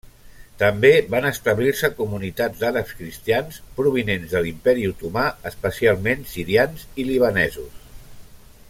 [0.61, 7.89] També van establir-se comunitats d'Àrabs Cristians, provinents de l'Imperi Otomà, especialment sirians i libanesos.